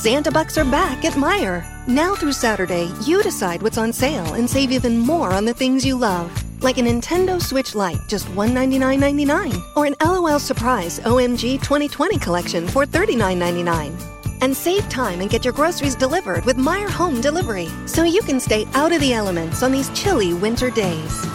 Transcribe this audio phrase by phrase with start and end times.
[0.00, 1.62] Santa Bucks are back at Meijer.
[1.86, 5.84] Now through Saturday, you decide what's on sale and save even more on the things
[5.84, 6.32] you love.
[6.62, 9.62] Like a Nintendo Switch Lite, just $199.99.
[9.76, 13.92] Or an LOL Surprise OMG 2020 collection for $39.99.
[14.40, 18.40] And save time and get your groceries delivered with Meijer Home Delivery, so you can
[18.40, 21.26] stay out of the elements on these chilly winter days.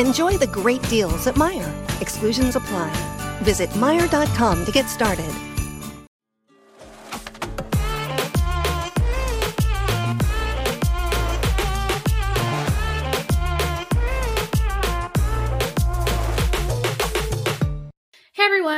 [0.00, 2.02] Enjoy the great deals at Meijer.
[2.02, 2.90] Exclusions apply.
[3.42, 5.32] Visit Meijer.com to get started.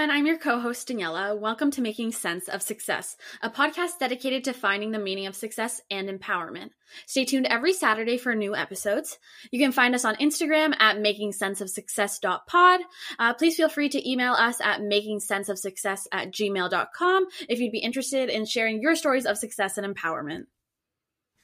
[0.01, 1.39] Everyone, I'm your co host Daniela.
[1.39, 5.83] Welcome to Making Sense of Success, a podcast dedicated to finding the meaning of success
[5.91, 6.71] and empowerment.
[7.05, 9.19] Stay tuned every Saturday for new episodes.
[9.51, 12.81] You can find us on Instagram at makingsenseofsuccess.pod.
[13.19, 18.31] Uh, please feel free to email us at makingsenseofsuccess at gmail.com if you'd be interested
[18.31, 20.45] in sharing your stories of success and empowerment.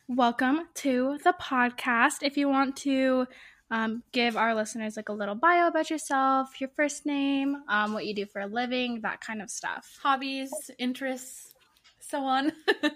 [0.09, 2.23] Welcome to the podcast.
[2.23, 3.27] If you want to
[3.70, 8.06] um, give our listeners like a little bio about yourself, your first name, um, what
[8.06, 9.98] you do for a living, that kind of stuff.
[10.03, 11.55] Hobbies, interests,
[11.98, 12.53] so on.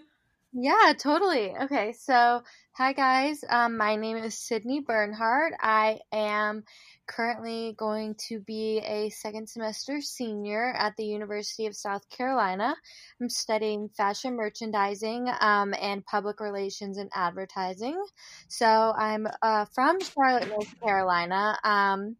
[0.53, 1.55] Yeah, totally.
[1.57, 3.45] Okay, so hi guys.
[3.49, 5.53] Um, my name is Sydney Bernhardt.
[5.61, 6.65] I am
[7.11, 12.75] currently going to be a second semester senior at the University of South Carolina.
[13.21, 18.01] I'm studying fashion merchandising um, and public relations and advertising.
[18.49, 21.59] So I'm uh, from Charlotte, North Carolina.
[21.65, 22.17] Um,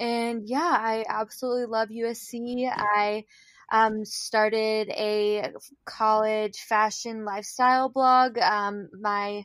[0.00, 2.68] and yeah, I absolutely love USC.
[2.76, 3.24] I
[3.70, 5.52] um, started a
[5.84, 8.38] college fashion lifestyle blog.
[8.38, 9.44] Um, my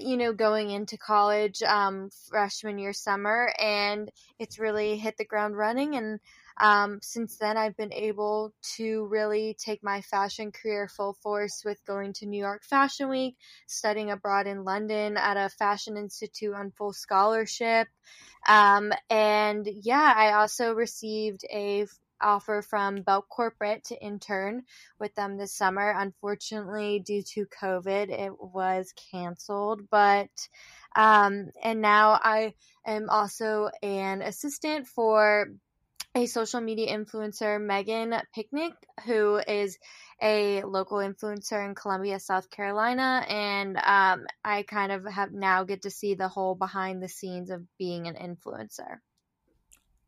[0.00, 5.56] you know, going into college um, freshman year summer, and it's really hit the ground
[5.56, 5.96] running.
[5.96, 6.20] And
[6.60, 11.84] um, since then, I've been able to really take my fashion career full force with
[11.86, 16.70] going to New York Fashion Week, studying abroad in London at a fashion institute on
[16.70, 17.88] full scholarship.
[18.48, 21.86] Um, and yeah, I also received a
[22.22, 24.62] offer from Belk Corporate to intern
[24.98, 25.94] with them this summer.
[25.96, 29.82] Unfortunately, due to COVID, it was canceled.
[29.90, 30.30] But
[30.94, 32.54] um, and now I
[32.86, 35.48] am also an assistant for
[36.14, 38.74] a social media influencer, Megan Picnic,
[39.06, 39.78] who is
[40.20, 45.82] a local influencer in Columbia, South Carolina, and um, I kind of have now get
[45.82, 48.98] to see the whole behind the scenes of being an influencer.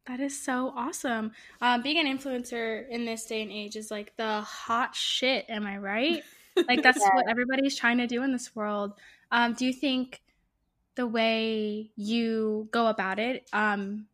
[0.06, 1.32] That is so awesome.
[1.62, 5.46] Um, being an influencer in this day and age is like the hot shit.
[5.48, 6.22] Am I right?
[6.68, 7.12] Like that's yeah.
[7.16, 8.92] what everybody's trying to do in this world.
[9.32, 10.22] Um, do you think
[10.94, 14.06] the way you go about it um,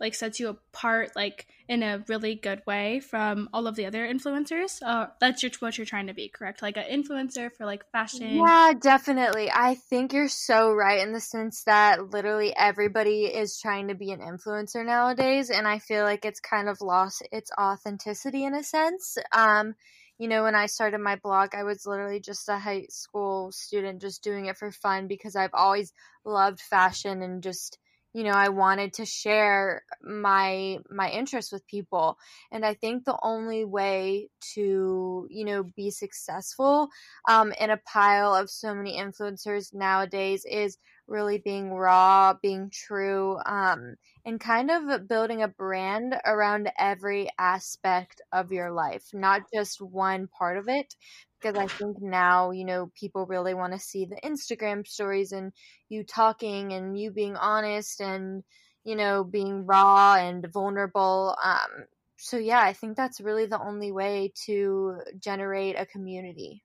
[0.00, 4.06] like sets you apart like in a really good way from all of the other
[4.06, 4.80] influencers.
[4.82, 6.62] Uh, that's your, what you're trying to be correct?
[6.62, 8.36] Like an influencer for like fashion.
[8.36, 9.50] Yeah definitely.
[9.52, 14.12] I think you're so right in the sense that literally everybody is trying to be
[14.12, 18.62] an influencer nowadays and i feel like it's kind of lost its authenticity in a
[18.62, 19.18] sense.
[19.32, 19.74] Um
[20.18, 24.00] you know, when I started my blog, I was literally just a high school student
[24.00, 25.92] just doing it for fun because I've always
[26.24, 27.78] loved fashion and just
[28.18, 32.18] you know i wanted to share my my interests with people.
[32.50, 36.88] And i think the only way to you know be successful
[37.28, 43.38] um, in a pile of so many influencers nowadays is really being raw being true
[43.46, 49.80] um, and kind of building a brand around every aspect of your life not just
[49.80, 50.94] one part of it
[51.40, 55.52] because I think now, you know, people really want to see the Instagram stories and
[55.88, 58.42] you talking and you being honest and,
[58.84, 61.36] you know, being raw and vulnerable.
[61.42, 61.86] Um,
[62.16, 66.64] so, yeah, I think that's really the only way to generate a community.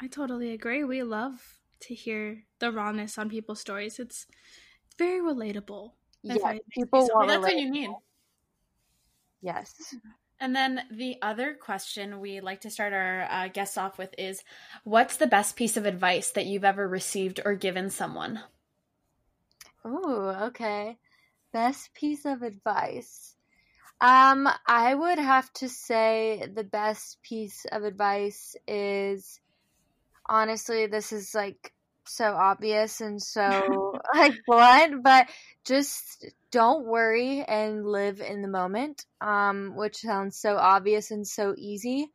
[0.00, 0.84] I totally agree.
[0.84, 3.98] We love to hear the rawness on people's stories.
[3.98, 4.26] It's
[4.98, 5.92] very relatable.
[6.22, 7.14] Yeah, people so.
[7.14, 7.90] want That's what you need.
[9.40, 9.94] Yes.
[10.40, 14.42] And then the other question we like to start our uh, guests off with is
[14.84, 18.40] what's the best piece of advice that you've ever received or given someone?
[19.84, 20.98] Oh, okay.
[21.52, 23.34] Best piece of advice.
[24.00, 29.40] Um, I would have to say the best piece of advice is
[30.28, 31.72] honestly, this is like
[32.06, 35.28] so obvious and so like blunt, but
[35.64, 41.54] just don't worry and live in the moment, um, which sounds so obvious and so
[41.56, 42.10] easy,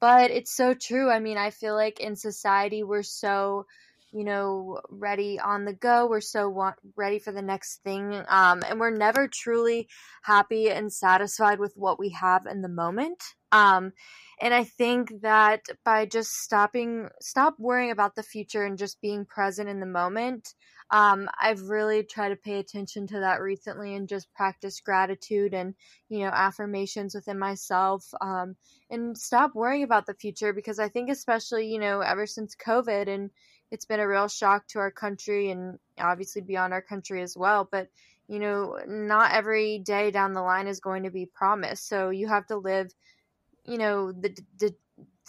[0.00, 1.10] but it's so true.
[1.10, 3.66] I mean, I feel like in society we're so
[4.14, 6.06] you know, ready on the go.
[6.06, 8.22] We're so want, ready for the next thing.
[8.28, 9.88] Um, and we're never truly
[10.22, 13.20] happy and satisfied with what we have in the moment.
[13.54, 13.92] Um,
[14.40, 19.24] and I think that by just stopping, stop worrying about the future and just being
[19.24, 20.54] present in the moment,
[20.90, 25.74] um, I've really tried to pay attention to that recently and just practice gratitude and,
[26.08, 28.56] you know, affirmations within myself um,
[28.90, 33.08] and stop worrying about the future because I think, especially, you know, ever since COVID
[33.08, 33.30] and
[33.70, 37.68] it's been a real shock to our country and obviously beyond our country as well.
[37.70, 37.88] But,
[38.28, 41.88] you know, not every day down the line is going to be promised.
[41.88, 42.92] So you have to live,
[43.64, 44.74] you know, the, the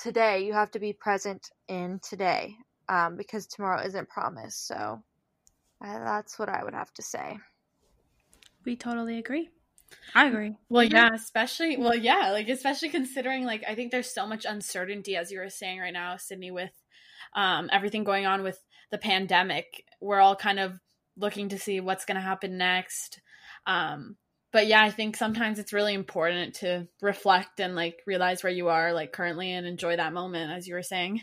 [0.01, 2.55] today, you have to be present in today
[2.89, 4.67] um, because tomorrow isn't promised.
[4.67, 5.01] So
[5.81, 7.37] that's what I would have to say.
[8.65, 9.49] We totally agree.
[10.13, 10.55] I agree.
[10.69, 10.95] Well, mm-hmm.
[10.95, 15.31] yeah, especially well, yeah, like especially considering like I think there's so much uncertainty as
[15.31, 16.71] you were saying right now, Sydney, with
[17.35, 18.59] um, everything going on with
[18.91, 19.85] the pandemic.
[20.01, 20.79] We're all kind of
[21.17, 23.21] looking to see what's going to happen next.
[23.67, 24.17] Um,
[24.55, 28.69] but yeah, I think sometimes it's really important to reflect and like realize where you
[28.69, 31.19] are like currently and enjoy that moment, as you were saying.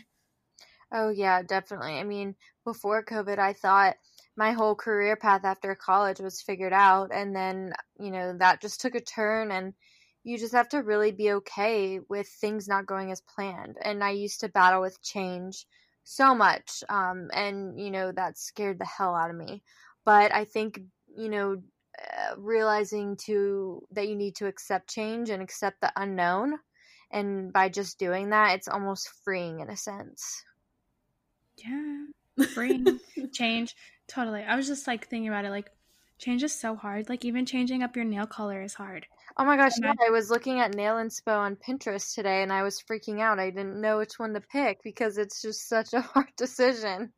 [0.91, 1.93] Oh yeah, definitely.
[1.93, 3.95] I mean, before COVID, I thought
[4.35, 8.79] my whole career path after college was figured out and then you know that just
[8.79, 9.73] took a turn and
[10.23, 14.09] you just have to really be okay with things not going as planned and i
[14.09, 15.67] used to battle with change
[16.03, 19.61] so much um, and you know that scared the hell out of me
[20.03, 20.81] but i think
[21.15, 21.61] you know
[21.99, 26.53] uh, realizing to that you need to accept change and accept the unknown
[27.11, 30.43] and by just doing that it's almost freeing in a sense
[31.57, 32.05] yeah
[32.53, 32.99] freeing
[33.33, 33.75] change
[34.07, 34.43] Totally.
[34.43, 35.69] I was just like thinking about it like
[36.19, 37.09] change is so hard.
[37.09, 39.05] Like even changing up your nail color is hard.
[39.37, 42.63] Oh my gosh, yeah, I was looking at nail inspo on Pinterest today and I
[42.63, 43.39] was freaking out.
[43.39, 47.11] I didn't know which one to pick because it's just such a hard decision.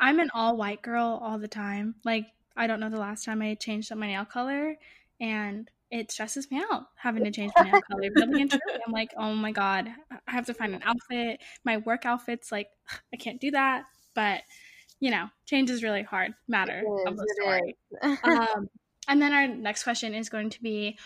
[0.00, 1.96] I'm an all white girl all the time.
[2.04, 2.26] Like
[2.58, 4.76] I don't know the last time I changed up my nail color
[5.20, 8.10] and it stresses me out having to change my nail color.
[8.86, 11.40] I'm like, oh my god, I have to find an outfit.
[11.64, 12.68] My work outfit's like,
[13.12, 13.84] I can't do that.
[14.14, 14.42] But
[15.00, 17.76] you know, change is really hard matter is, of the story.
[18.24, 18.68] um,
[19.06, 20.98] and then our next question is going to be,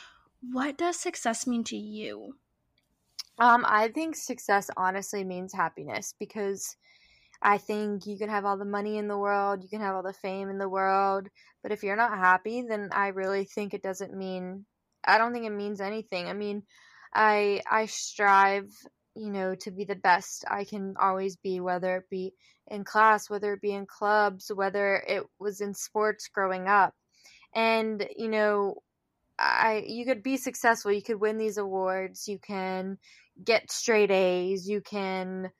[0.50, 2.37] what does success mean to you?
[3.38, 6.76] Um, I think success honestly means happiness because
[7.42, 10.02] I think you can have all the money in the world, you can have all
[10.02, 11.28] the fame in the world,
[11.62, 14.64] but if you're not happy, then I really think it doesn't mean
[15.04, 16.28] I don't think it means anything.
[16.28, 16.62] I mean,
[17.14, 18.70] I I strive
[19.14, 22.32] you know, to be the best I can always be, whether it be
[22.68, 26.94] in class, whether it be in clubs, whether it was in sports growing up.
[27.54, 28.76] And, you know,
[29.38, 32.98] I you could be successful, you could win these awards, you can
[33.44, 35.50] get straight A's, you can,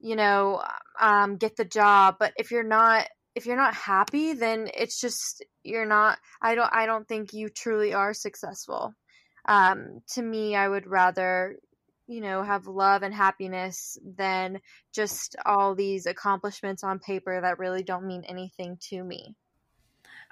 [0.00, 0.62] you know,
[1.00, 5.44] um, get the job, but if you're not if you're not happy, then it's just
[5.62, 8.94] you're not I don't I don't think you truly are successful.
[9.46, 11.56] Um, to me, I would rather
[12.08, 14.60] you know, have love and happiness than
[14.94, 19.36] just all these accomplishments on paper that really don't mean anything to me.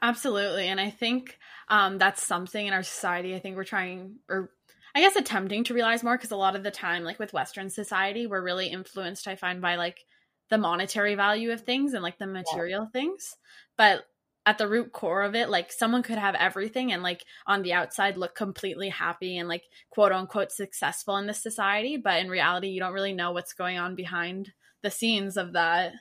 [0.00, 0.68] Absolutely.
[0.68, 4.50] And I think um, that's something in our society I think we're trying, or
[4.96, 7.68] I guess attempting to realize more because a lot of the time, like with Western
[7.68, 10.06] society, we're really influenced, I find, by like
[10.48, 12.90] the monetary value of things and like the material yeah.
[12.98, 13.36] things.
[13.76, 14.06] But
[14.46, 17.72] at the root core of it like someone could have everything and like on the
[17.72, 22.68] outside look completely happy and like quote unquote successful in this society but in reality
[22.68, 25.92] you don't really know what's going on behind the scenes of that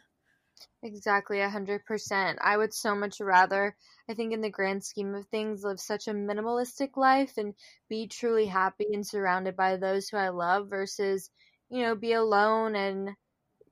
[0.84, 3.75] exactly a hundred percent i would so much rather
[4.10, 7.53] i think in the grand scheme of things live such a minimalistic life and
[7.89, 11.29] be truly happy and surrounded by those who i love versus
[11.69, 13.10] you know be alone and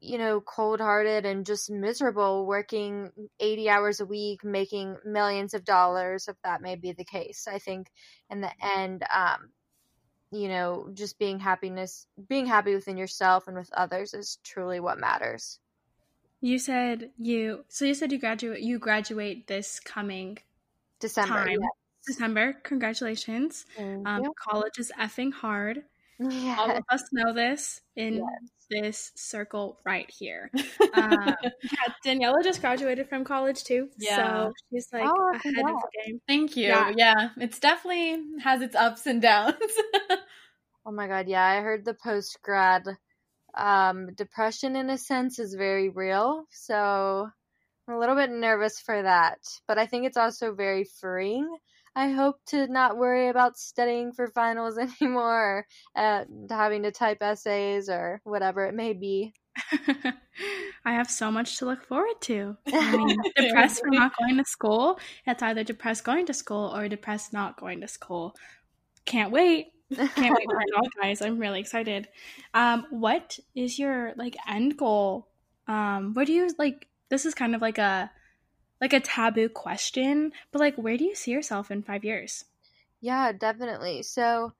[0.03, 3.09] you know, cold hearted and just miserable working
[3.39, 7.47] 80 hours a week, making millions of dollars, if that may be the case.
[7.49, 7.87] I think
[8.29, 9.49] in the end, um,
[10.31, 14.99] you know, just being happiness, being happy within yourself and with others is truly what
[14.99, 15.59] matters.
[16.43, 20.39] You said you, so you said you graduate, you graduate this coming
[20.99, 21.45] December.
[21.45, 21.57] Time.
[21.61, 21.71] Yes.
[22.05, 22.57] December.
[22.63, 23.65] Congratulations.
[23.79, 25.83] Um, college is effing hard.
[26.19, 26.59] Yes.
[26.59, 28.25] All of us know this in yes.
[28.69, 30.51] this circle right here.
[30.95, 33.89] Um, yeah, Daniela just graduated from college too.
[33.97, 34.17] Yeah.
[34.17, 36.21] So she's like oh, ahead of the game.
[36.27, 36.67] Thank you.
[36.67, 36.91] Yeah.
[36.95, 39.55] yeah, it's definitely has its ups and downs.
[40.85, 41.43] oh my god, yeah.
[41.43, 42.83] I heard the post grad
[43.55, 46.45] um, depression in a sense is very real.
[46.51, 47.27] So
[47.87, 49.39] I'm a little bit nervous for that.
[49.67, 51.49] But I think it's also very freeing
[51.95, 57.89] I hope to not worry about studying for finals anymore, uh, having to type essays
[57.89, 59.33] or whatever it may be.
[60.85, 62.57] I have so much to look forward to.
[62.67, 64.99] I mean, depressed for not going to school.
[65.25, 68.35] It's either depressed going to school or depressed not going to school.
[69.05, 69.67] Can't wait.
[69.95, 71.21] Can't wait for it all, guys.
[71.21, 72.07] I'm really excited.
[72.53, 75.27] Um, what is your like end goal?
[75.67, 76.87] Um, where do you like?
[77.09, 78.11] This is kind of like a
[78.81, 82.45] like a taboo question, but like, where do you see yourself in five years?
[83.01, 84.03] Yeah, definitely.
[84.03, 84.53] So,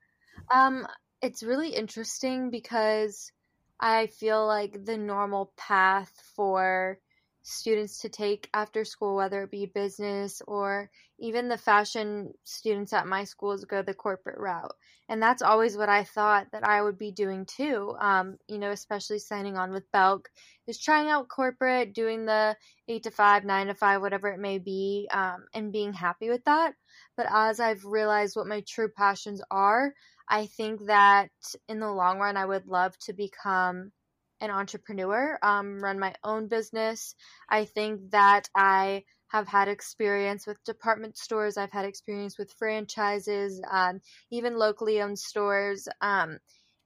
[0.52, 0.86] um,
[1.22, 3.32] it's really interesting because
[3.80, 6.98] I feel like the normal path for
[7.46, 13.06] students to take after school, whether it be business or even the fashion students at
[13.06, 14.74] my schools go the corporate route.
[15.10, 17.94] And that's always what I thought that I would be doing too.
[18.00, 20.30] Um, you know, especially signing on with Belk,
[20.66, 22.56] is trying out corporate, doing the
[22.88, 26.42] eight to five, nine to five, whatever it may be, um, and being happy with
[26.44, 26.72] that.
[27.14, 29.92] But as I've realized what my true passions are,
[30.30, 31.28] I think that
[31.68, 33.92] in the long run, I would love to become
[34.40, 37.14] an entrepreneur, um, run my own business.
[37.48, 41.56] I think that I have had experience with department stores.
[41.56, 44.00] I've had experience with franchises, um,
[44.30, 45.88] even locally owned stores.
[46.00, 46.38] Um,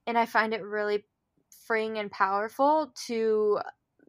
[0.07, 1.05] and I find it really
[1.67, 3.59] freeing and powerful to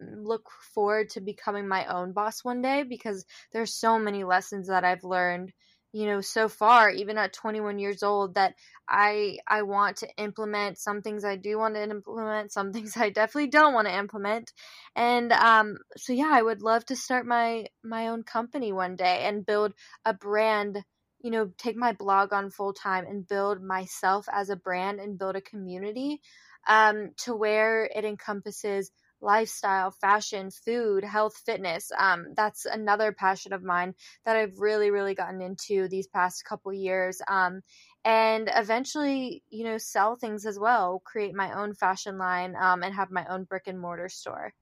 [0.01, 4.85] look forward to becoming my own boss one day because there's so many lessons that
[4.85, 5.53] I've learned
[5.93, 8.55] you know so far even at 21 years old that
[8.89, 13.11] i i want to implement some things i do want to implement some things i
[13.11, 14.53] definitely don't want to implement.
[14.97, 19.23] And um so yeah i would love to start my my own company one day
[19.25, 19.73] and build
[20.05, 20.79] a brand
[21.23, 25.19] you know take my blog on full time and build myself as a brand and
[25.19, 26.21] build a community
[26.69, 31.91] um to where it encompasses lifestyle, fashion, food, health, fitness.
[31.97, 36.73] Um, that's another passion of mine that I've really, really gotten into these past couple
[36.73, 37.21] years.
[37.29, 37.61] Um,
[38.05, 42.95] and eventually, you know, sell things as well, create my own fashion line, um, and
[42.95, 44.55] have my own brick and mortar store.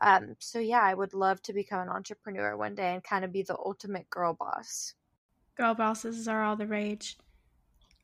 [0.00, 3.32] Um, so yeah, I would love to become an entrepreneur one day and kind of
[3.32, 4.94] be the ultimate girl boss.
[5.56, 7.16] Girl bosses are all the rage.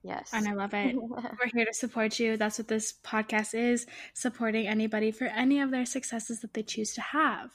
[0.03, 0.31] Yes.
[0.33, 0.97] And I love it.
[1.01, 2.37] We're here to support you.
[2.37, 6.95] That's what this podcast is supporting anybody for any of their successes that they choose
[6.95, 7.51] to have.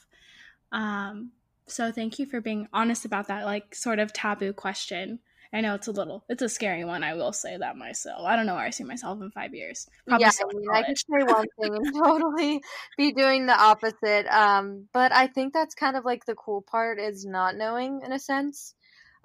[0.71, 1.31] Um,
[1.67, 5.19] so thank you for being honest about that, like, sort of taboo question.
[5.53, 7.03] I know it's a little, it's a scary one.
[7.03, 8.25] I will say that myself.
[8.25, 9.87] I don't know where I see myself in five years.
[10.05, 12.61] Probably yeah, I, mean, I could say one thing and totally
[12.97, 14.27] be doing the opposite.
[14.27, 18.11] Um, but I think that's kind of like the cool part is not knowing in
[18.11, 18.73] a sense.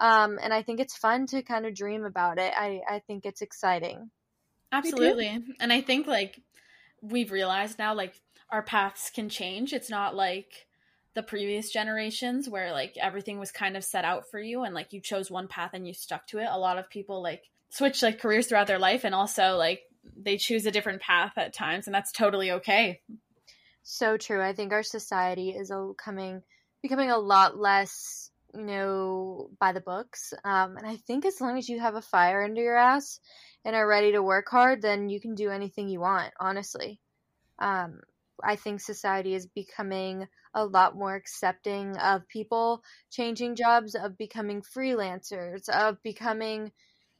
[0.02, 2.52] Um, and I think it's fun to kind of dream about it.
[2.56, 4.10] I, I think it's exciting.
[4.72, 5.38] Absolutely.
[5.60, 6.42] And I think like
[7.00, 9.72] we've realized now like our paths can change.
[9.72, 10.66] It's not like
[11.14, 14.92] the previous generations where like everything was kind of set out for you and like
[14.92, 16.48] you chose one path and you stuck to it.
[16.50, 19.82] A lot of people like switch like careers throughout their life and also like
[20.16, 23.00] they choose a different path at times and that's totally okay.
[23.84, 24.42] So true.
[24.42, 26.42] I think our society is coming
[26.82, 30.32] becoming a lot less you know, by the books.
[30.44, 33.20] Um, and I think as long as you have a fire under your ass
[33.64, 37.00] and are ready to work hard, then you can do anything you want, honestly.
[37.58, 38.00] Um,
[38.42, 44.62] I think society is becoming a lot more accepting of people changing jobs, of becoming
[44.62, 46.72] freelancers, of becoming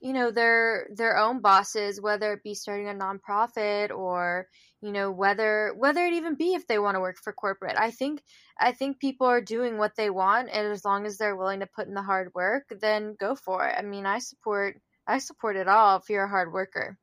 [0.02, 4.48] you know their their own bosses whether it be starting a nonprofit or
[4.82, 7.76] you know whether whether it even be if they want to work for corporate.
[7.78, 8.20] I think
[8.58, 11.68] i think people are doing what they want and as long as they're willing to
[11.74, 13.76] put in the hard work then go for it.
[13.78, 16.98] I mean i support i support it all if you're a hard worker.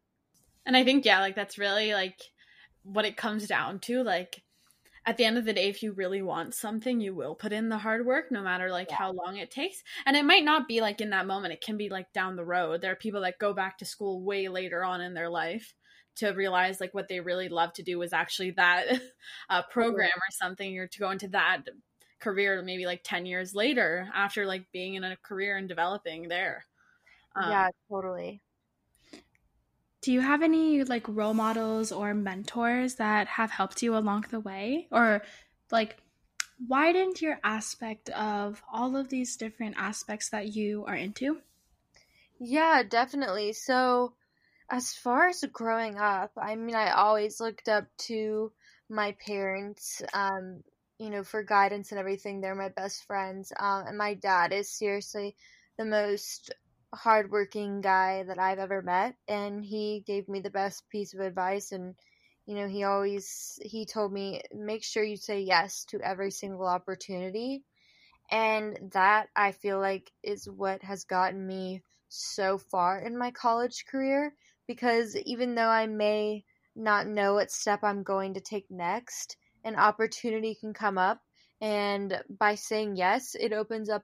[0.66, 2.20] And i think yeah like that's really like
[2.84, 4.44] what it comes down to like
[5.06, 7.70] at the end of the day if you really want something you will put in
[7.70, 8.98] the hard work no matter like yeah.
[8.98, 9.84] how long it takes.
[10.06, 11.54] And it might not be like in that moment.
[11.54, 12.82] It can be like down the road.
[12.82, 15.74] There are people that go back to school way later on in their life
[16.18, 18.88] to realize like what they really love to do was actually that
[19.50, 21.62] uh, program or something or to go into that
[22.20, 26.66] career maybe like 10 years later after like being in a career and developing there.
[27.36, 28.42] Um, yeah totally
[30.02, 34.40] do you have any like role models or mentors that have helped you along the
[34.40, 34.88] way?
[34.92, 35.24] Or
[35.72, 35.98] like
[36.68, 41.42] widened your aspect of all of these different aspects that you are into?
[42.40, 43.54] Yeah definitely.
[43.54, 44.14] So
[44.70, 48.52] as far as growing up i mean i always looked up to
[48.88, 50.64] my parents um
[51.00, 52.40] you know for guidance and everything.
[52.40, 55.36] They're my best friends um and my dad is seriously
[55.78, 56.54] the most
[56.94, 61.72] hardworking guy that I've ever met, and he gave me the best piece of advice.
[61.72, 61.96] And
[62.46, 66.66] you know, he always he told me make sure you say yes to every single
[66.66, 67.64] opportunity,
[68.32, 73.86] and that I feel like is what has gotten me so far in my college
[73.90, 74.34] career.
[74.68, 76.44] Because even though I may
[76.76, 81.22] not know what step I'm going to take next, an opportunity can come up.
[81.62, 84.04] And by saying yes, it opens up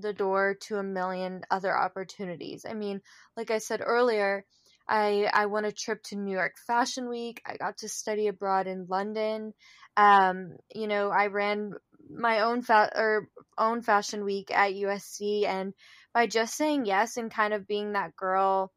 [0.00, 2.64] the door to a million other opportunities.
[2.68, 3.00] I mean,
[3.36, 4.44] like I said earlier,
[4.88, 7.42] I I won a trip to New York Fashion Week.
[7.46, 9.52] I got to study abroad in London.
[9.96, 11.72] Um, you know, I ran
[12.08, 15.74] my own fa- or own fashion week at USC and
[16.14, 18.72] by just saying yes and kind of being that girl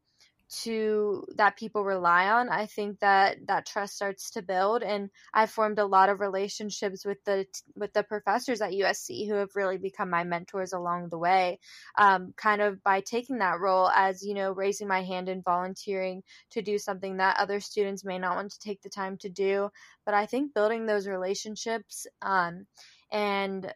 [0.50, 5.46] to that people rely on i think that that trust starts to build and i
[5.46, 9.78] formed a lot of relationships with the with the professors at usc who have really
[9.78, 11.58] become my mentors along the way
[11.96, 16.22] um, kind of by taking that role as you know raising my hand and volunteering
[16.50, 19.68] to do something that other students may not want to take the time to do.
[20.04, 22.66] But i think building those relationships um,
[23.10, 23.72] and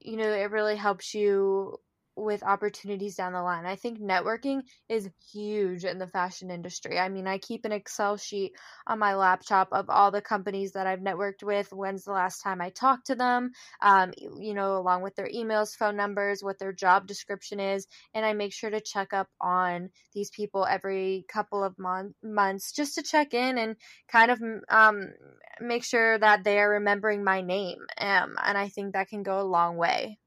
[0.00, 1.78] you know it really helps you
[2.18, 3.64] with opportunities down the line.
[3.64, 6.98] I think networking is huge in the fashion industry.
[6.98, 8.52] I mean, I keep an Excel sheet
[8.86, 12.60] on my laptop of all the companies that I've networked with, when's the last time
[12.60, 16.72] I talked to them, um, you know, along with their emails, phone numbers, what their
[16.72, 17.86] job description is.
[18.14, 22.72] And I make sure to check up on these people every couple of mon- months
[22.72, 23.76] just to check in and
[24.10, 25.12] kind of um,
[25.60, 27.78] make sure that they are remembering my name.
[27.98, 30.18] Um, and I think that can go a long way.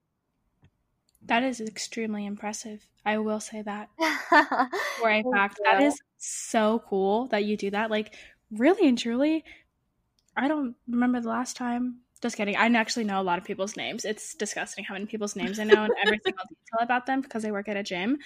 [1.24, 2.88] That is extremely impressive.
[3.06, 3.90] I will say that.
[4.98, 7.90] For a fact, that is so cool that you do that.
[7.90, 8.16] Like,
[8.52, 9.44] really and truly,
[10.38, 12.02] I don't remember the last time.
[12.22, 12.56] Just kidding.
[12.56, 14.06] I actually know a lot of people's names.
[14.06, 17.46] It's disgusting how many people's names I know and every single detail about them because
[17.46, 18.20] I work at a gym.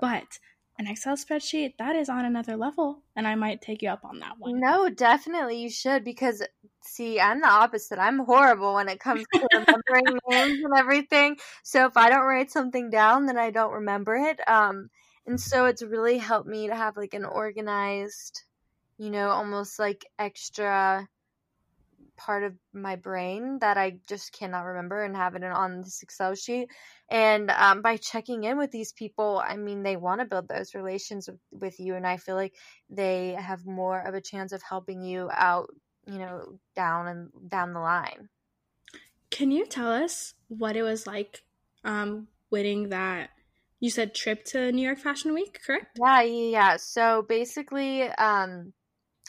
[0.00, 0.38] But
[0.82, 3.02] an Excel spreadsheet, that is on another level.
[3.14, 4.58] And I might take you up on that one.
[4.58, 6.42] No, definitely you should because
[6.82, 7.98] see, I'm the opposite.
[7.98, 11.36] I'm horrible when it comes to remembering names and everything.
[11.62, 14.40] So if I don't write something down, then I don't remember it.
[14.48, 14.90] Um,
[15.26, 18.42] and so it's really helped me to have like an organized,
[18.98, 21.08] you know, almost like extra
[22.24, 26.34] part of my brain that I just cannot remember and have it on this Excel
[26.34, 26.68] sheet.
[27.10, 30.74] And um, by checking in with these people, I mean, they want to build those
[30.74, 31.94] relations with, with you.
[31.94, 32.54] And I feel like
[32.88, 35.68] they have more of a chance of helping you out,
[36.06, 38.28] you know, down and down the line.
[39.30, 41.42] Can you tell us what it was like
[41.84, 43.30] um, winning that?
[43.80, 45.98] You said trip to New York Fashion Week, correct?
[45.98, 46.76] Yeah, yeah.
[46.76, 48.72] So basically, um,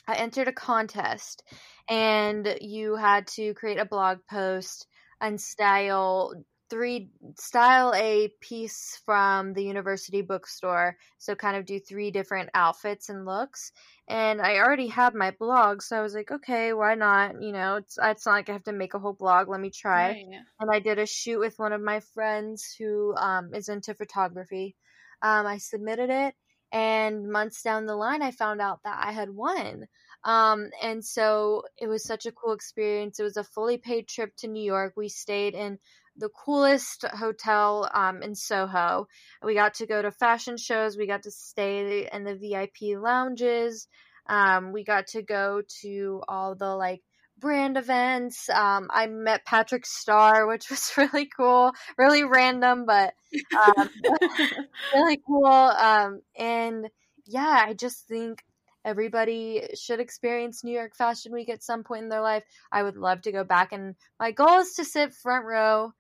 [0.08, 1.44] I entered a contest
[1.90, 4.88] and you had to create a blog post
[5.22, 6.34] and style
[6.70, 10.98] three style a piece from the university bookstore.
[11.20, 13.72] So kind of do three different outfits and looks.
[14.08, 17.42] And i already had my blog so i was like okay why not?
[17.42, 19.50] You know it's it's not like i have to make a whole blog.
[19.50, 20.08] Let me try.
[20.08, 20.26] Right.
[20.60, 24.76] and i did a shoot with one of my friends who um, is into photography.
[25.22, 26.36] Um, i submitted it
[26.74, 29.88] and months down the line i found out that i had won
[30.26, 33.20] um, and so it was such a cool experience.
[33.20, 34.94] It was a fully paid trip to New York.
[34.96, 35.80] We stayed in
[36.16, 39.08] the coolest hotel um, in Soho.
[39.44, 40.98] We got to go to fashion shows.
[40.98, 43.88] We got to stay in the VIP lounges.
[44.28, 47.02] Um, we got to go to all the like
[47.44, 48.50] brand events.
[48.50, 53.14] Um, I met Patrick Starrr, which was really cool, really random, but
[53.54, 53.90] um,
[54.94, 55.46] really cool.
[55.46, 56.88] Um, and
[57.26, 58.42] yeah, I just think
[58.86, 62.44] everybody should experience New York Fashion Week at some point in their life.
[62.72, 65.92] I would love to go back, and my goal is to sit front row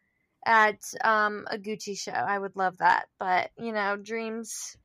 [0.46, 2.12] at um, a Gucci show.
[2.12, 4.78] I would love that, but you know, dreams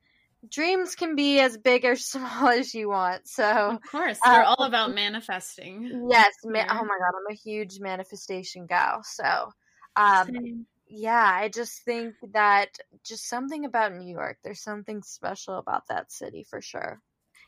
[0.47, 3.27] dreams can be as big or small as you want.
[3.27, 6.07] So of course, we're uh, all about manifesting.
[6.09, 9.03] Yes, ma- oh my god, I'm a huge manifestation gal.
[9.03, 9.51] So,
[9.95, 14.37] um, yeah, I just think that just something about New York.
[14.43, 17.01] There's something special about that city for sure.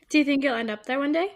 [0.08, 1.32] Do you think you'll end up there one day?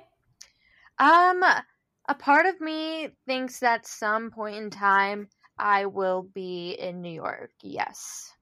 [0.98, 7.02] Um, a part of me thinks that some point in time I will be in
[7.02, 7.50] New York.
[7.62, 8.32] Yes,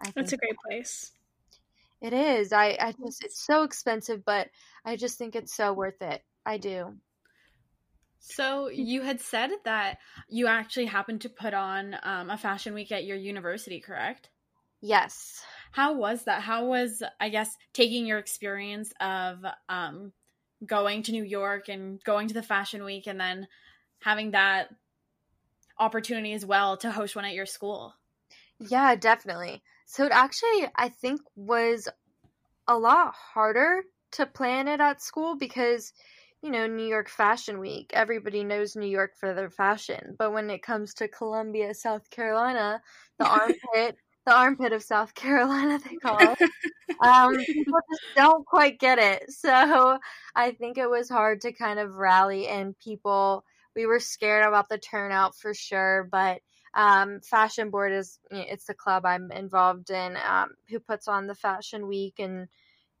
[0.00, 1.12] I that's a great place.
[2.00, 2.52] It is.
[2.52, 4.48] I, I just it's so expensive, but
[4.84, 6.22] I just think it's so worth it.
[6.44, 6.94] I do.
[8.18, 12.90] So you had said that you actually happened to put on um, a fashion week
[12.90, 14.30] at your university, correct?
[14.80, 15.42] Yes.
[15.72, 16.42] How was that?
[16.42, 20.12] How was I guess taking your experience of um,
[20.64, 23.46] going to New York and going to the fashion week and then
[24.00, 24.68] having that
[25.78, 27.94] opportunity as well to host one at your school?
[28.58, 29.62] Yeah, definitely.
[29.86, 31.88] So it actually I think was
[32.68, 35.92] a lot harder to plan it at school because
[36.42, 37.90] you know, New York Fashion Week.
[37.92, 40.14] Everybody knows New York for their fashion.
[40.18, 42.80] But when it comes to Columbia, South Carolina,
[43.18, 43.96] the armpit
[44.26, 46.38] the armpit of South Carolina, they call it.
[47.00, 49.30] um, people just don't quite get it.
[49.30, 49.98] So
[50.34, 53.44] I think it was hard to kind of rally and people.
[53.76, 56.40] We were scared about the turnout for sure, but
[56.76, 61.34] um, Fashion Board is it's the club I'm involved in um, who puts on the
[61.34, 62.48] Fashion Week, and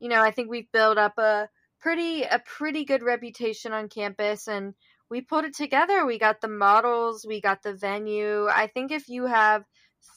[0.00, 1.48] you know I think we've built up a
[1.80, 4.74] pretty a pretty good reputation on campus and
[5.10, 6.04] we put it together.
[6.04, 8.48] We got the models, we got the venue.
[8.48, 9.62] I think if you have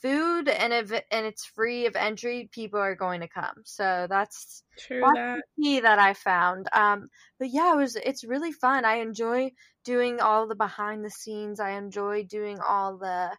[0.01, 3.63] food and if and it's free of entry, people are going to come.
[3.65, 5.41] So that's True that's that.
[5.57, 6.67] the key that I found.
[6.71, 8.85] Um, but yeah, it was it's really fun.
[8.85, 9.51] I enjoy
[9.83, 11.59] doing all the behind the scenes.
[11.59, 13.31] I enjoy doing all the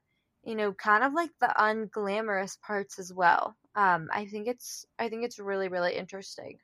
[0.44, 3.57] you know kind of like the unglamorous parts as well.
[3.74, 6.59] Um, I think it's I think it's really really interesting.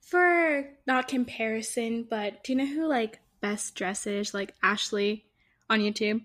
[0.00, 5.24] For not comparison, but do you know who like best dresses like Ashley
[5.70, 6.24] on YouTube?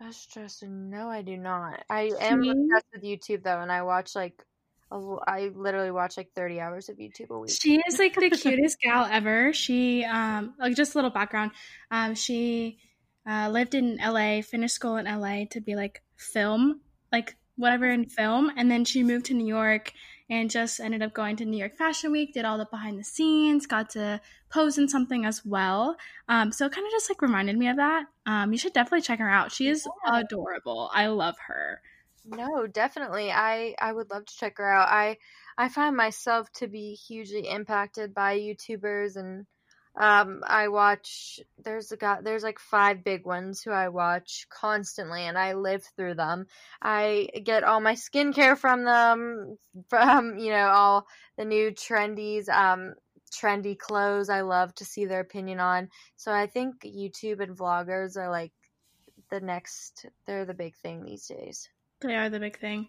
[0.00, 0.66] Best dresser?
[0.66, 1.84] No, I do not.
[1.88, 4.44] I am She- obsessed with YouTube though, and I watch like
[4.90, 4.96] a
[5.26, 7.52] I literally watch like thirty hours of YouTube a week.
[7.52, 9.52] She is like the cutest gal ever.
[9.52, 11.52] She um like just a little background.
[11.92, 12.78] Um she
[13.26, 16.80] uh, lived in LA, finished school in LA to be like film,
[17.12, 19.92] like whatever in film, and then she moved to New York
[20.30, 23.04] and just ended up going to New York Fashion Week, did all the behind the
[23.04, 25.96] scenes, got to pose in something as well.
[26.28, 28.06] Um so it kind of just like reminded me of that.
[28.26, 29.52] Um you should definitely check her out.
[29.52, 30.20] She is Yeah.
[30.20, 30.90] adorable.
[30.92, 31.82] I love her.
[32.26, 33.30] No, definitely.
[33.32, 34.88] I I would love to check her out.
[34.88, 35.18] I
[35.56, 39.46] I find myself to be hugely impacted by YouTubers and
[39.96, 45.22] um I watch there's a guy there's like five big ones who I watch constantly
[45.22, 46.46] and I live through them.
[46.82, 52.94] I get all my skincare from them from you know all the new trendies um
[53.32, 55.88] trendy clothes I love to see their opinion on.
[56.16, 58.52] So I think YouTube and vloggers are like
[59.30, 61.68] the next they're the big thing these days.
[62.00, 62.88] They are the big thing.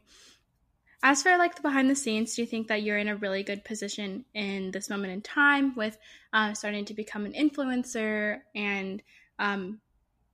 [1.08, 3.44] As for like the behind the scenes, do you think that you're in a really
[3.44, 6.00] good position in this moment in time with
[6.34, 9.04] uh, starting to become an influencer and
[9.38, 9.82] um,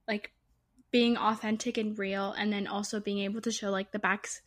[0.07, 0.31] like
[0.89, 4.41] being authentic and real, and then also being able to show like the backs,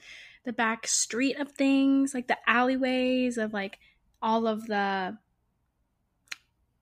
[0.44, 3.78] the back street of things, like the alleyways of like
[4.22, 5.18] all of the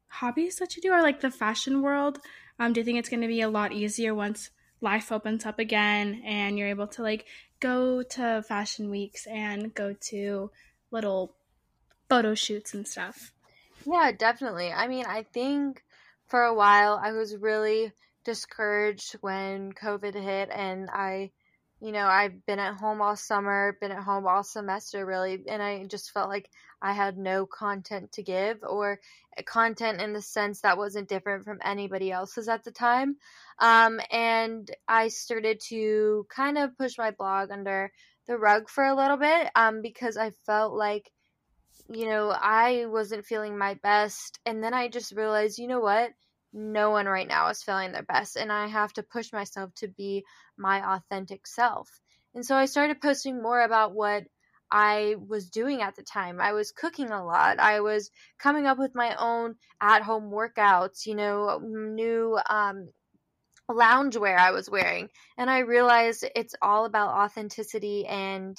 [0.07, 2.21] hobbies that you do, or like the fashion world?
[2.61, 4.51] Um, do you think it's going to be a lot easier once
[4.81, 7.27] life opens up again and you're able to like
[7.63, 10.51] go to fashion weeks and go to
[10.91, 11.33] little
[12.09, 13.33] photo shoots and stuff.
[13.87, 14.73] Yeah, definitely.
[14.73, 15.83] I mean, I think
[16.27, 17.93] for a while I was really
[18.25, 21.31] discouraged when COVID hit, and I,
[21.83, 25.61] you know, I've been at home all summer, been at home all semester, really, and
[25.61, 26.49] I just felt like
[26.81, 29.01] I had no content to give or
[29.45, 33.17] content in the sense that wasn't different from anybody else's at the time.
[33.59, 37.91] Um, and I started to kind of push my blog under
[38.29, 41.11] the rug for a little bit um, because I felt like
[41.89, 44.39] you know, I wasn't feeling my best.
[44.47, 46.13] And then I just realized, you know what?
[46.53, 48.37] No one right now is feeling their best.
[48.37, 50.25] And I have to push myself to be
[50.57, 51.89] my authentic self.
[52.35, 54.25] And so I started posting more about what
[54.71, 56.41] I was doing at the time.
[56.41, 57.59] I was cooking a lot.
[57.59, 62.89] I was coming up with my own at home workouts, you know, new um,
[63.71, 65.09] loungewear I was wearing.
[65.37, 68.57] And I realized it's all about authenticity and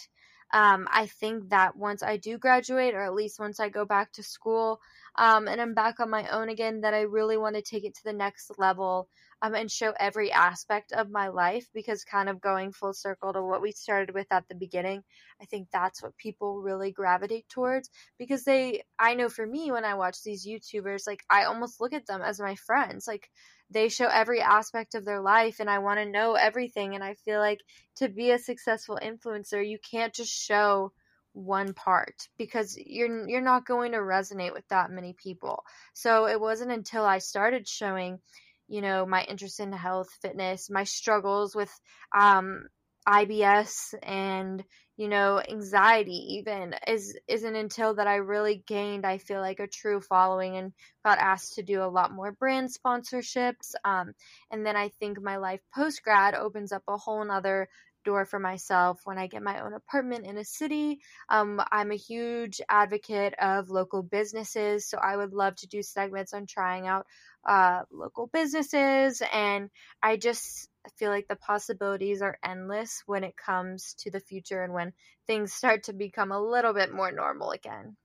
[0.54, 4.12] um, I think that once I do graduate, or at least once I go back
[4.14, 4.80] to school
[5.18, 7.96] um, and I'm back on my own again, that I really want to take it
[7.96, 9.10] to the next level
[9.42, 13.42] um, and show every aspect of my life because, kind of going full circle to
[13.42, 15.02] what we started with at the beginning,
[15.42, 17.90] I think that's what people really gravitate towards
[18.20, 21.94] because they, I know for me, when I watch these YouTubers, like I almost look
[21.94, 23.08] at them as my friends.
[23.08, 23.28] Like,
[23.74, 27.16] they show every aspect of their life and I want to know everything and I
[27.26, 27.60] feel like
[27.98, 30.92] to be a successful influencer you can't just show
[31.34, 35.64] one part because you're you're not going to resonate with that many people.
[35.94, 38.20] So it wasn't until I started showing
[38.68, 41.72] you know my interest in health, fitness, my struggles with
[42.18, 42.68] um
[43.08, 44.64] IBS and
[44.98, 49.68] you know anxiety even is isn't until that I really gained I feel like a
[49.68, 54.14] true following and got asked to do a lot more brand sponsorships um,
[54.52, 57.70] and then I think my life post grad opens up a whole nother
[58.04, 61.00] door for myself when I get my own apartment in a city.
[61.30, 66.34] Um, I'm a huge advocate of local businesses, so I would love to do segments
[66.34, 67.06] on trying out
[67.46, 69.22] uh, local businesses.
[69.34, 69.70] And
[70.02, 74.74] I just feel like the possibilities are endless when it comes to the future and
[74.74, 74.94] when
[75.28, 77.96] things start to become a little bit more normal again.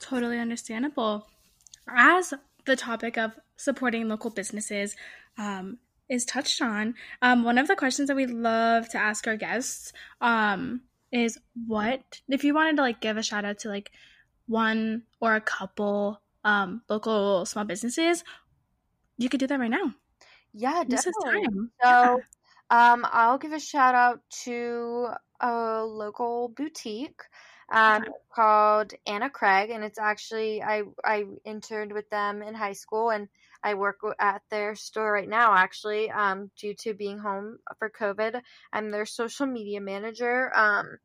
[0.00, 1.26] Totally understandable.
[1.88, 2.32] As
[2.64, 4.96] the topic of supporting local businesses
[5.36, 5.78] um,
[6.10, 9.92] is touched on, um, one of the questions that we love to ask our guests
[10.20, 13.92] um, is what if you wanted to like give a shout out to like
[14.46, 18.24] one or a couple um, local small businesses,
[19.18, 19.94] you could do that right now.
[20.52, 21.24] Yeah, This is definitely.
[21.24, 21.72] time.
[21.82, 22.24] So,
[22.70, 25.08] um, I'll give a shout out to
[25.40, 27.22] a local boutique.
[27.72, 33.10] um, called Anna Craig, and it's actually I I interned with them in high school,
[33.10, 33.28] and
[33.62, 35.54] I work at their store right now.
[35.54, 38.40] Actually, um, due to being home for COVID,
[38.72, 40.50] I'm their social media manager.
[40.56, 40.98] Um,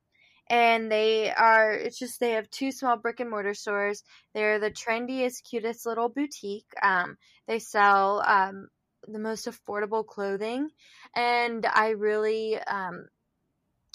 [0.49, 4.71] and they are it's just they have two small brick and mortar stores they're the
[4.71, 8.67] trendiest cutest little boutique um, they sell um,
[9.07, 10.69] the most affordable clothing
[11.15, 13.07] and i really um,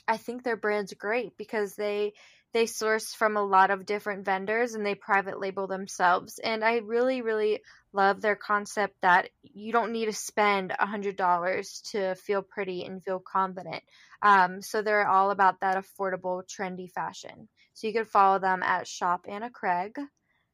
[0.09, 2.13] i think their brand's great because they
[2.53, 6.79] they source from a lot of different vendors and they private label themselves and i
[6.79, 7.61] really really
[7.93, 12.85] love their concept that you don't need to spend a hundred dollars to feel pretty
[12.85, 13.83] and feel confident
[14.23, 18.87] um, so they're all about that affordable trendy fashion so you could follow them at
[18.87, 19.97] shop anna craig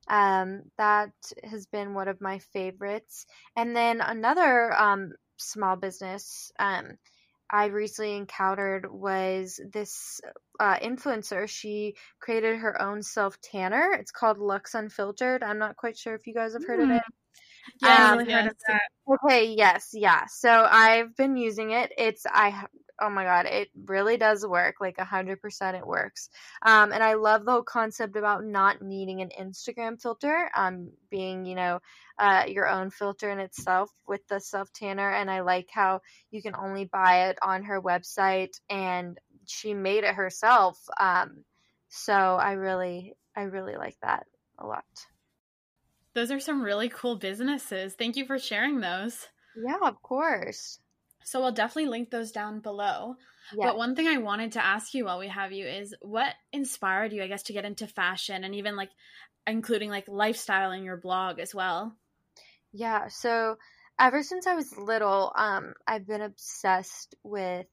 [0.08, 1.10] um, that
[1.42, 6.96] has been one of my favorites and then another um, small business um,
[7.48, 10.20] I recently encountered was this
[10.58, 11.48] uh, influencer.
[11.48, 13.92] She created her own self tanner.
[13.92, 15.42] It's called Lux Unfiltered.
[15.42, 16.84] I'm not quite sure if you guys have heard mm.
[16.84, 17.02] of it.
[17.82, 18.42] Yeah, um, yes.
[18.42, 18.82] heard of that.
[19.08, 20.24] Okay, yes, yeah.
[20.26, 21.92] So I've been using it.
[21.96, 22.66] It's I
[23.00, 24.76] oh my god, it really does work.
[24.80, 26.28] Like a hundred percent, it works.
[26.62, 30.50] Um, and I love the whole concept about not needing an Instagram filter.
[30.56, 31.80] Um, being you know,
[32.18, 35.10] uh, your own filter in itself with the self tanner.
[35.10, 36.00] And I like how
[36.30, 40.78] you can only buy it on her website, and she made it herself.
[40.98, 41.44] Um,
[41.88, 44.26] so I really, I really like that
[44.58, 44.84] a lot.
[46.16, 47.92] Those are some really cool businesses.
[47.92, 49.28] Thank you for sharing those.
[49.54, 50.78] Yeah, of course.
[51.24, 53.16] So we'll definitely link those down below.
[53.54, 53.66] Yeah.
[53.66, 57.12] But one thing I wanted to ask you while we have you is what inspired
[57.12, 58.88] you, I guess, to get into fashion and even like
[59.46, 61.94] including like lifestyle in your blog as well?
[62.72, 63.58] Yeah, so
[63.98, 67.66] ever since I was little, um, I've been obsessed with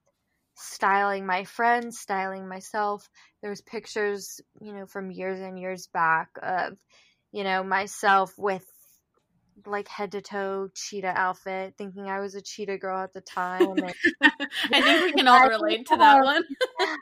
[0.56, 3.10] styling my friends, styling myself.
[3.41, 6.77] There's pictures, you know, from years and years back of
[7.33, 8.65] you know, myself with
[9.65, 13.77] like head to toe cheetah outfit, thinking I was a cheetah girl at the time.
[13.77, 13.93] And,
[14.73, 16.43] I think we can all relate to that one.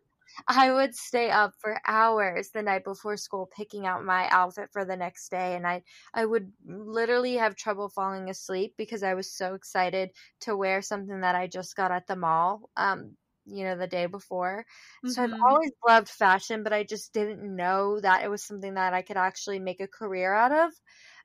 [0.47, 4.85] I would stay up for hours the night before school picking out my outfit for
[4.85, 9.29] the next day and I I would literally have trouble falling asleep because I was
[9.29, 12.69] so excited to wear something that I just got at the mall.
[12.77, 14.65] Um you know the day before
[15.03, 15.09] mm-hmm.
[15.09, 15.43] so i've mm-hmm.
[15.43, 19.17] always loved fashion but i just didn't know that it was something that i could
[19.17, 20.71] actually make a career out of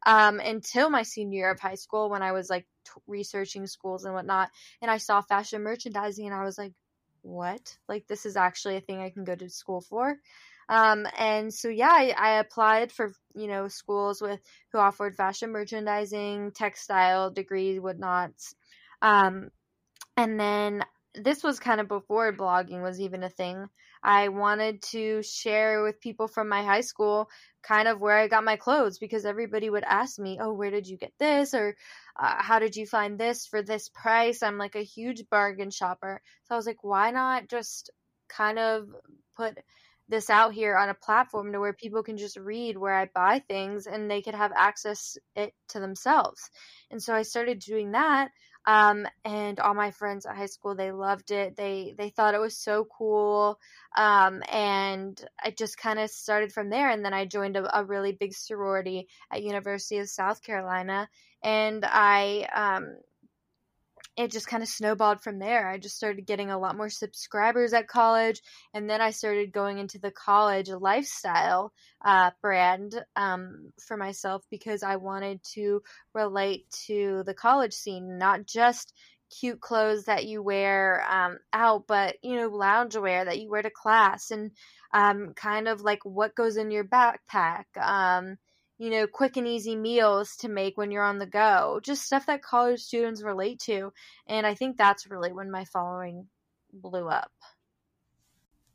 [0.05, 4.05] um, until my senior year of high school when i was like t- researching schools
[4.05, 4.51] and whatnot
[4.81, 6.73] and i saw fashion merchandising and i was like
[7.23, 10.17] what like this is actually a thing i can go to school for
[10.69, 14.41] um, and so yeah I, I applied for you know schools with
[14.73, 18.33] who offered fashion merchandising textile degrees whatnot
[19.03, 19.51] um,
[20.17, 20.85] and then
[21.17, 23.69] this was kind of before blogging was even a thing.
[24.03, 27.29] I wanted to share with people from my high school
[27.63, 30.87] kind of where I got my clothes because everybody would ask me, "Oh, where did
[30.87, 31.77] you get this?" or
[32.21, 36.21] uh, "How did you find this for this price?" I'm like a huge bargain shopper.
[36.45, 37.91] So I was like, "Why not just
[38.29, 38.89] kind of
[39.37, 39.59] put
[40.09, 43.41] this out here on a platform to where people can just read where I buy
[43.49, 46.51] things and they could have access it to themselves."
[46.91, 48.31] And so I started doing that
[48.67, 51.57] um, and all my friends at high school they loved it.
[51.57, 53.59] They they thought it was so cool.
[53.97, 57.83] Um, and i just kind of started from there and then i joined a, a,
[57.83, 61.09] really big sorority at university of south carolina.
[61.43, 62.97] And i um,
[64.17, 65.69] it just kind of snowballed from there.
[65.69, 68.41] I just started getting a lot more subscribers at college,
[68.73, 71.73] and then I started going into the college lifestyle
[72.05, 75.83] uh, brand um, for myself because I wanted to
[76.15, 78.95] relate to the college scene, not just
[79.29, 83.71] cute clothes that you wear um, out, but you know, loungewear that you wear to
[83.71, 84.51] class, and
[84.93, 87.65] um, kind of like what goes in your backpack.
[87.79, 88.39] Um,
[88.79, 91.81] you know, quick and easy meals to make when you're on the go.
[91.83, 93.93] Just stuff that college students relate to.
[94.27, 96.27] And I think that's really when my following
[96.73, 97.33] blew up.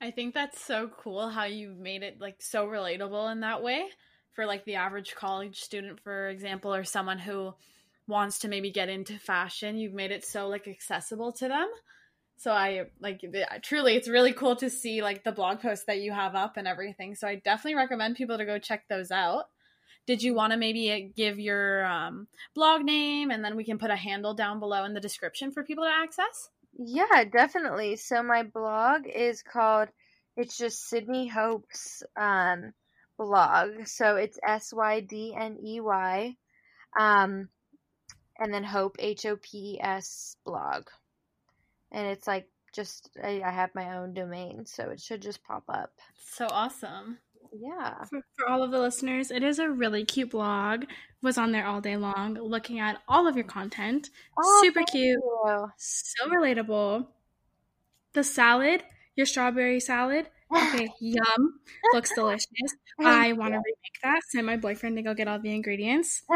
[0.01, 3.85] I think that's so cool how you made it like so relatable in that way
[4.33, 7.53] for like the average college student for example or someone who
[8.07, 9.77] wants to maybe get into fashion.
[9.77, 11.67] You've made it so like accessible to them.
[12.37, 13.23] So I like
[13.61, 16.67] truly it's really cool to see like the blog posts that you have up and
[16.67, 17.13] everything.
[17.13, 19.45] So I definitely recommend people to go check those out
[20.07, 23.91] did you want to maybe give your um, blog name and then we can put
[23.91, 26.49] a handle down below in the description for people to access?
[26.77, 27.95] Yeah, definitely.
[27.97, 29.89] So my blog is called
[30.37, 32.73] it's just Sydney Hope's um,
[33.17, 33.85] blog.
[33.85, 36.35] So it's S Y D N E Y,
[36.99, 37.49] um,
[38.39, 40.87] and then Hope H O P E S blog,
[41.91, 45.63] and it's like just I, I have my own domain, so it should just pop
[45.67, 45.91] up.
[46.33, 47.17] So awesome.
[47.51, 48.03] Yeah.
[48.05, 50.85] For, for all of the listeners, it is a really cute blog.
[51.21, 54.09] Was on there all day long, looking at all of your content.
[54.39, 55.71] Oh, Super cute, you.
[55.77, 57.05] so relatable.
[58.13, 58.83] The salad,
[59.15, 60.27] your strawberry salad.
[60.55, 61.59] Okay, yum.
[61.93, 62.47] Looks delicious.
[62.99, 64.21] I want to remake that.
[64.29, 66.23] Send my boyfriend to go get all the ingredients.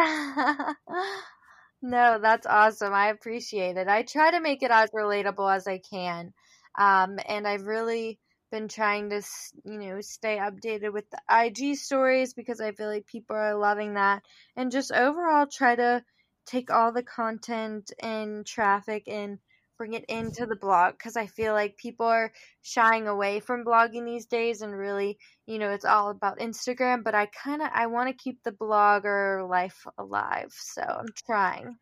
[1.82, 2.94] no, that's awesome.
[2.94, 3.88] I appreciate it.
[3.88, 6.34] I try to make it as relatable as I can.
[6.78, 8.20] Um, and I've really
[8.56, 9.22] been trying to,
[9.66, 13.96] you know, stay updated with the IG stories because I feel like people are loving
[13.96, 14.24] that.
[14.56, 16.04] And just overall try to
[16.46, 19.40] take all the content and traffic and
[19.78, 24.06] bring it into the blog because I feel like people are shying away from blogging
[24.06, 27.88] these days and really you know it's all about Instagram but I kind of I
[27.88, 31.78] want to keep the blogger life alive so I'm trying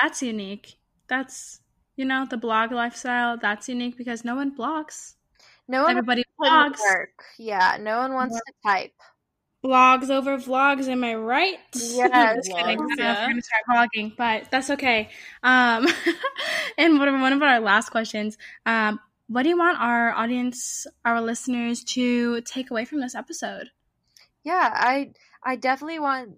[0.00, 0.78] That's unique.
[1.08, 1.60] That's,
[1.96, 3.36] you know, the blog lifestyle.
[3.36, 5.15] That's unique because no one blogs.
[5.68, 6.78] No one Everybody wants to blogs.
[6.80, 8.92] work yeah no one wants to type
[9.64, 11.58] Blogs over vlogs, am I right?
[11.74, 12.36] Yes.
[12.36, 12.78] Just kidding.
[12.78, 13.26] I don't know if Yeah.
[13.26, 15.08] we're gonna start vlogging, but that's okay.
[15.42, 15.86] Um,
[16.78, 20.86] and one of, one of our last questions, um, what do you want our audience,
[21.04, 23.70] our listeners, to take away from this episode?
[24.44, 26.36] yeah I I definitely want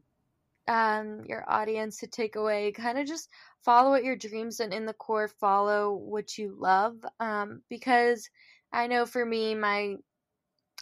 [0.67, 3.29] um your audience to take away kind of just
[3.65, 8.29] follow what your dreams and in the core follow what you love um because
[8.73, 9.97] I know for me my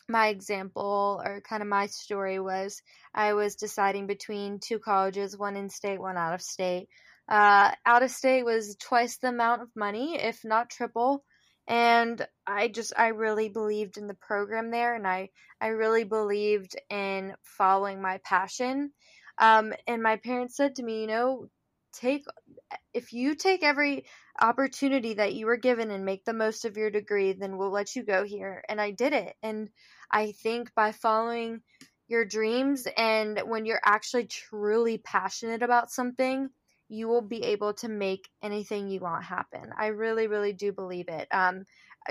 [0.08, 2.80] my example or kind of my story was
[3.14, 6.88] I was deciding between two colleges, one in state, one out of state.
[7.28, 11.24] Uh, out of state was twice the amount of money, if not triple.
[11.66, 16.76] And I just, I really believed in the program there and I, I really believed
[16.88, 18.92] in following my passion.
[19.38, 21.48] Um, and my parents said to me, you know,
[21.92, 22.24] take,
[22.94, 24.04] if you take every
[24.40, 27.96] opportunity that you were given and make the most of your degree, then we'll let
[27.96, 28.62] you go here.
[28.68, 29.34] And I did it.
[29.42, 29.68] And
[30.10, 31.62] I think by following
[32.08, 36.50] your dreams and when you're actually truly passionate about something,
[36.88, 39.72] you will be able to make anything you want happen.
[39.76, 41.26] I really, really do believe it.
[41.32, 41.64] Um,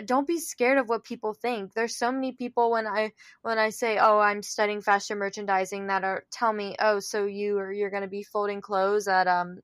[0.03, 1.73] don't be scared of what people think.
[1.73, 6.03] There's so many people when I when I say, "Oh, I'm studying fashion merchandising," that
[6.03, 9.61] are tell me, "Oh, so you are you're going to be folding clothes at um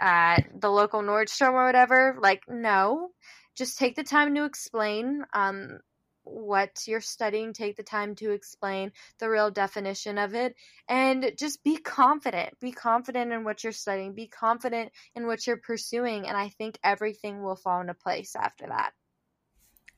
[0.00, 3.10] at the local Nordstrom or whatever." Like, no.
[3.56, 5.24] Just take the time to explain.
[5.32, 5.80] Um,
[6.26, 10.54] what you're studying, take the time to explain the real definition of it,
[10.88, 12.58] and just be confident.
[12.60, 16.78] Be confident in what you're studying, be confident in what you're pursuing, and I think
[16.82, 18.92] everything will fall into place after that.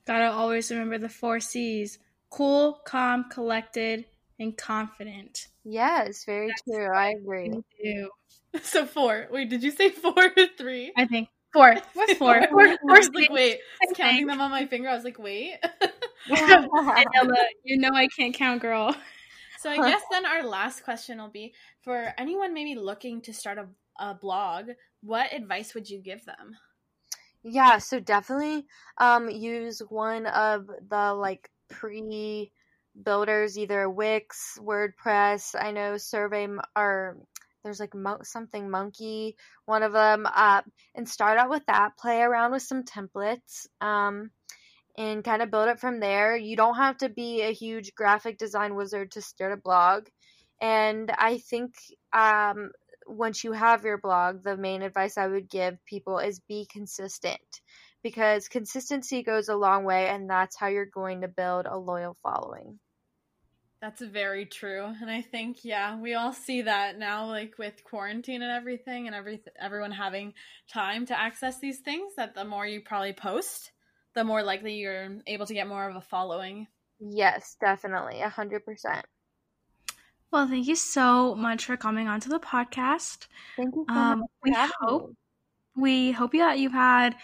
[0.06, 1.98] Gotta always remember the four C's
[2.30, 4.04] cool, calm, collected,
[4.38, 5.48] and confident.
[5.70, 6.88] Yes, very true.
[6.94, 7.50] I agree.
[7.50, 8.11] We do.
[8.62, 9.28] So four.
[9.31, 10.90] Wait, did you say four or three?
[10.96, 11.76] I think four.
[11.92, 12.42] What's four?
[12.48, 14.88] Four, I four was like, wait, I was counting them on my finger.
[14.88, 15.57] I was like, wait.
[16.31, 18.96] And Ella, you know I can't count, girl.
[19.59, 21.52] So I guess then our last question will be
[21.83, 23.68] for anyone maybe looking to start a,
[24.02, 24.70] a blog,
[25.02, 26.57] what advice would you give them?
[27.42, 32.50] Yeah, so definitely um use one of the like pre
[33.02, 35.54] builders, either Wix, WordPress.
[35.58, 37.16] I know Survey or
[37.64, 40.26] there's like mo- something Monkey, one of them.
[40.32, 40.62] Uh,
[40.94, 41.98] and start out with that.
[41.98, 43.66] Play around with some templates.
[43.80, 44.30] Um,
[44.96, 46.37] and kind of build it from there.
[46.37, 50.08] You don't have to be a huge graphic design wizard to start a blog.
[50.61, 51.74] And I think
[52.12, 52.72] um,
[53.06, 57.38] once you have your blog, the main advice I would give people is be consistent
[58.02, 62.16] because consistency goes a long way, and that's how you're going to build a loyal
[62.22, 62.80] following.
[63.81, 64.85] That's very true.
[65.01, 69.14] And I think, yeah, we all see that now, like with quarantine and everything, and
[69.14, 70.35] every, everyone having
[70.69, 73.71] time to access these things, that the more you probably post,
[74.14, 76.67] the more likely you're able to get more of a following.
[77.01, 79.05] Yes, definitely, a hundred percent.
[80.31, 83.27] Well, thank you so much for coming onto the podcast.
[83.59, 85.17] Thank you so Um, much we for having hope me.
[85.77, 87.17] we hope that you've had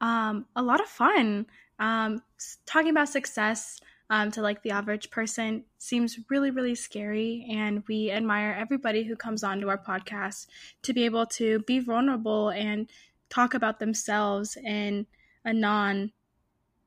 [0.00, 1.46] um, a lot of fun
[1.78, 2.22] um,
[2.66, 3.80] talking about success
[4.12, 9.16] um, to like the average person seems really really scary and we admire everybody who
[9.16, 10.46] comes onto our podcast
[10.82, 12.90] to be able to be vulnerable and
[13.30, 15.06] talk about themselves in
[15.46, 16.12] a non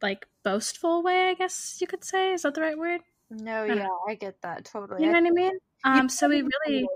[0.01, 3.01] like boastful way i guess you could say is that the right word
[3.32, 5.03] No, don't yeah, I get that totally.
[5.03, 6.88] you know I what i mean um, so we really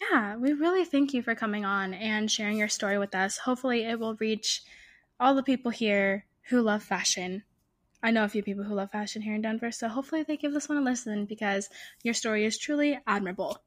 [0.00, 3.38] yeah, we really thank you for coming on and sharing your story with us.
[3.38, 4.62] Hopefully, it will reach
[5.20, 7.44] all the people here who love fashion.
[8.02, 10.52] I know a few people who love fashion here in Denver, so hopefully, they give
[10.52, 11.70] this one a listen because
[12.02, 13.62] your story is truly admirable.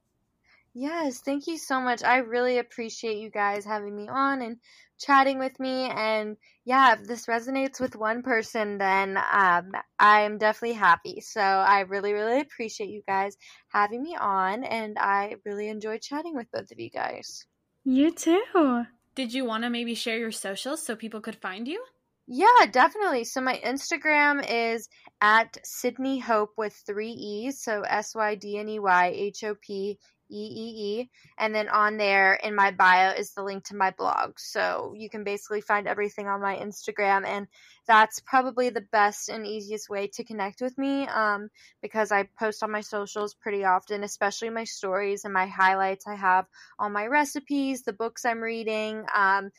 [0.73, 2.03] Yes, thank you so much.
[2.03, 4.57] I really appreciate you guys having me on and
[4.99, 5.89] chatting with me.
[5.89, 11.21] And yeah, if this resonates with one person, then um, I'm definitely happy.
[11.21, 13.37] So I really, really appreciate you guys
[13.69, 14.65] having me on.
[14.65, 17.45] And I really enjoyed chatting with both of you guys.
[17.85, 18.85] You too.
[19.15, 21.81] Did you want to maybe share your socials so people could find you?
[22.27, 23.23] Yeah, definitely.
[23.23, 24.89] So my Instagram is
[25.21, 27.61] at Sydney Hope with three E's.
[27.61, 29.99] So S Y D N E Y H O P
[30.31, 31.09] E E E.
[31.37, 34.39] And then on there in my bio is the link to my blog.
[34.39, 37.27] So you can basically find everything on my Instagram.
[37.27, 37.45] And
[37.87, 41.49] that's probably the best and easiest way to connect with me um,
[41.83, 46.07] because I post on my socials pretty often, especially my stories and my highlights.
[46.07, 46.45] I have
[46.79, 49.51] all my recipes, the books I'm reading, um,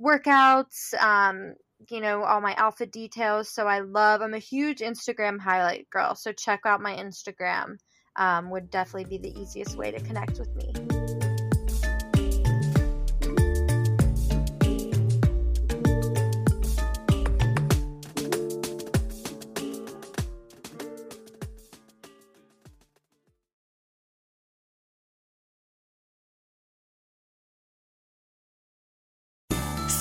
[0.00, 0.94] workouts.
[1.00, 1.54] Um,
[1.90, 6.14] you know all my outfit details so i love i'm a huge instagram highlight girl
[6.14, 7.76] so check out my instagram
[8.16, 10.91] um, would definitely be the easiest way to connect with me.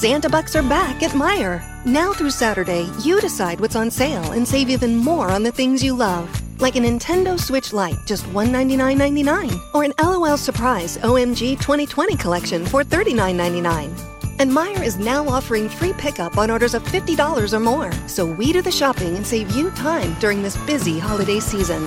[0.02, 1.62] Santa Bucks are back at Meijer.
[1.86, 5.84] Now through Saturday, you decide what's on sale and save even more on the things
[5.84, 6.28] you love.
[6.60, 9.62] Like a Nintendo Switch Lite, just $199.99.
[9.76, 14.40] Or an LOL Surprise OMG 2020 collection for $39.99.
[14.40, 17.92] And Meijer is now offering free pickup on orders of $50 or more.
[18.08, 21.84] So we do the shopping and save you time during this busy holiday season.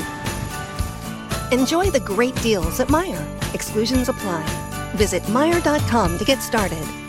[1.50, 3.54] Enjoy the great deals at Meijer.
[3.54, 4.46] Exclusions apply.
[4.94, 7.03] Visit Meijer.com to get started.